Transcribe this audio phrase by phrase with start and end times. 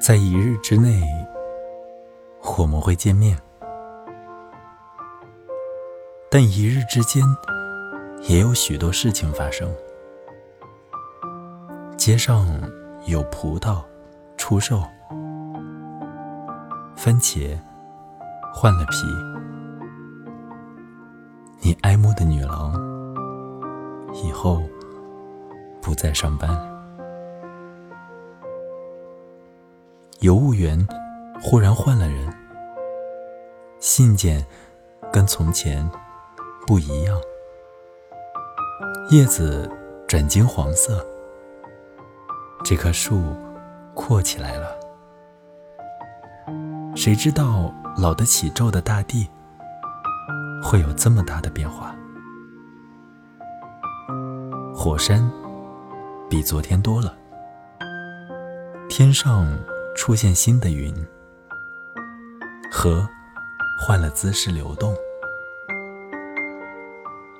[0.00, 1.02] 在一日之内，
[2.58, 3.38] 我们会见面，
[6.30, 7.22] 但一日之间
[8.28, 9.72] 也有许多事情发生。
[12.04, 12.46] 街上
[13.06, 13.82] 有葡萄
[14.36, 14.82] 出售，
[16.94, 17.58] 番茄
[18.52, 19.06] 换了皮，
[21.62, 22.74] 你爱慕的女郎
[24.22, 24.62] 以后
[25.80, 26.50] 不再上班。
[30.20, 30.86] 邮务员
[31.40, 32.30] 忽然换了人，
[33.80, 34.44] 信件
[35.10, 35.90] 跟从前
[36.66, 37.18] 不一样，
[39.08, 39.66] 叶子
[40.06, 41.02] 转金黄色，
[42.64, 43.36] 这棵树
[43.94, 44.74] 阔起来了。
[46.96, 49.28] 谁知道老得起皱的大地
[50.62, 51.94] 会有这么大的变化？
[54.74, 55.30] 火山
[56.28, 57.14] 比昨天多了，
[58.88, 59.46] 天上。
[59.96, 60.92] 出现新的云，
[62.68, 63.08] 河
[63.80, 64.92] 换了姿势流动，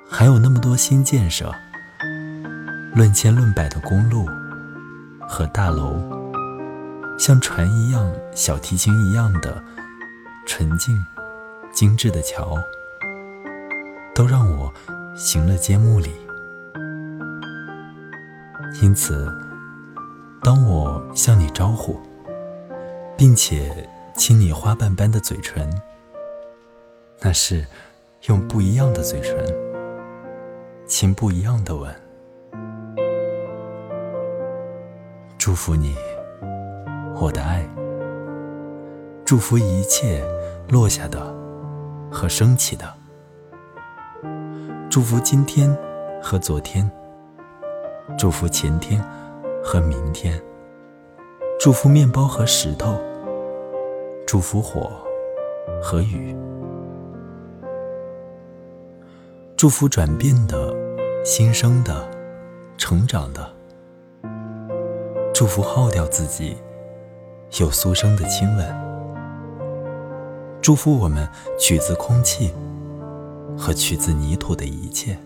[0.09, 1.53] 还有那么多新建设，
[2.95, 4.29] 论千论百的公路
[5.35, 5.97] 和大楼，
[7.19, 9.61] 像船一样、小提琴一样的
[10.47, 10.97] 纯净、
[11.73, 12.57] 精致的桥，
[14.15, 14.73] 都让我
[15.17, 16.13] 行了缄木里。
[18.81, 19.29] 因此，
[20.41, 22.01] 当我向你招呼。
[23.17, 25.69] 并且亲你花瓣般的嘴唇，
[27.21, 27.65] 那是
[28.27, 29.37] 用不一样的嘴唇
[30.87, 32.04] 亲不一样的吻。
[35.45, 35.95] 祝福你，
[37.21, 37.69] 我的爱。
[39.27, 40.25] 祝福一切
[40.71, 41.21] 落下的
[42.11, 42.91] 和升起的。
[44.89, 45.71] 祝福今天
[46.23, 46.91] 和昨天。
[48.17, 49.05] 祝福前天
[49.63, 50.43] 和明天。
[51.61, 52.99] 祝福面包和石头，
[54.27, 54.93] 祝福火
[55.83, 56.35] 和雨，
[59.59, 60.75] 祝福转变的、
[61.23, 62.09] 新生的、
[62.79, 63.54] 成长的，
[65.35, 66.57] 祝福耗掉自己
[67.59, 68.75] 有苏生的亲吻，
[70.63, 71.29] 祝福我们
[71.59, 72.55] 取自空气
[73.59, 75.19] 和取自泥土的一切。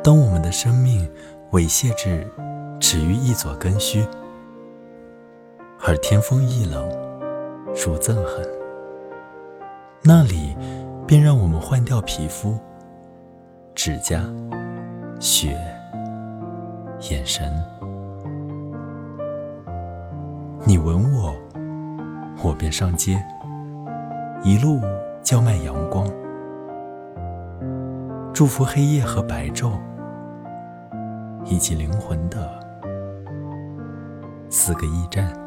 [0.00, 1.06] 当我们的生命
[1.50, 2.26] 猥亵至。
[2.78, 4.06] 止于一撮根须，
[5.80, 6.86] 而天风一冷，
[7.68, 8.46] 如憎恨。
[10.02, 10.54] 那里
[11.06, 12.58] 便让我们换掉皮肤、
[13.74, 14.22] 指甲、
[15.18, 15.56] 血、
[17.10, 17.52] 眼神。
[20.64, 21.34] 你吻我，
[22.42, 23.22] 我便上街，
[24.42, 24.80] 一路
[25.22, 26.08] 叫卖阳光，
[28.32, 29.72] 祝福黑夜和白昼，
[31.44, 32.38] 以及灵魂的。
[34.50, 35.45] 四个驿站。